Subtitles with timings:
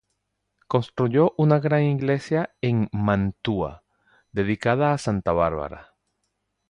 [0.67, 3.83] Construyó una gran iglesia en Mantua,
[4.31, 5.93] dedicada a Santa Bárbara.